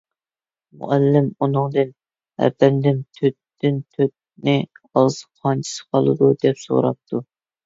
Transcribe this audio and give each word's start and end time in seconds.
مۇئەللىم 0.83 1.25
ئۇنىڭدىن:_ 1.45 1.91
ئەپەندىم، 2.47 3.03
تۆتتىن 3.19 3.77
تۆتنى 3.99 4.57
ئالسا 4.63 5.45
قانچىسى 5.45 5.87
قالىدۇ؟_ 5.93 6.33
دەپ 6.47 6.65
سوراپتۇ. 6.65 7.23